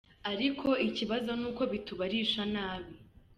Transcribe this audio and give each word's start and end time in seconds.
Ariko 0.31 0.67
ikibazo 0.87 1.29
ni 1.39 1.45
uko 1.49 1.61
bitubarisha 1.71 2.41
nabi. 2.53 2.93